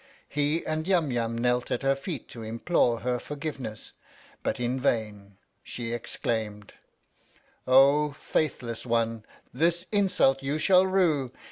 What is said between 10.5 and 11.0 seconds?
shall